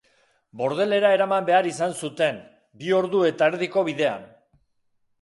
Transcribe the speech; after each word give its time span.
Bordelera 0.61 1.11
eraman 1.17 1.45
behar 1.51 1.69
izan 1.73 1.95
zuten, 2.01 2.41
bi 2.83 2.91
ordu 3.03 3.25
eta 3.31 3.53
erdiko 3.55 3.89
bidean. 3.93 4.29